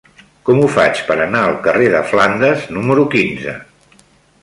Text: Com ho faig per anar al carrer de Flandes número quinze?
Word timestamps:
Com 0.47 0.61
ho 0.61 0.69
faig 0.75 1.01
per 1.09 1.17
anar 1.27 1.43
al 1.49 1.59
carrer 1.69 1.91
de 1.97 2.01
Flandes 2.15 2.67
número 2.79 3.09
quinze? 3.17 3.59